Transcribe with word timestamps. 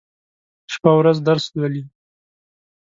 شپه 0.73 0.89
او 0.93 0.97
ورځ 1.01 1.17
درس 1.27 1.45
لولي. 1.57 1.83